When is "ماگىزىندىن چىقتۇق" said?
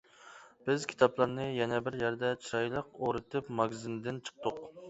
3.61-4.61